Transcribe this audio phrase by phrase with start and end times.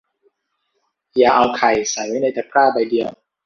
[1.17, 3.09] อย่าเอาไข่ใส่ไว้ในตะกร้าใบเดียว